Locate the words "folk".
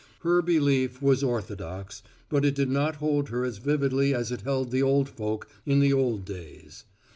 5.07-5.47